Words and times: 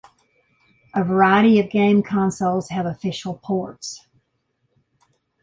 A 0.95 1.03
variety 1.03 1.59
of 1.59 1.69
game 1.69 2.01
consoles 2.01 2.69
have 2.69 2.87
official 2.87 3.35
ports. 3.35 4.07